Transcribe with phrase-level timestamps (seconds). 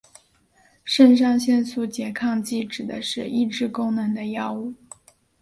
[0.83, 4.73] 肾上腺素拮抗剂指的是抑制功能的药物。